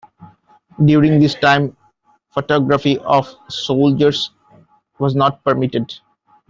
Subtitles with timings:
[0.83, 1.77] During this time,
[2.31, 4.31] photography of soldiers
[4.97, 5.93] was not permitted.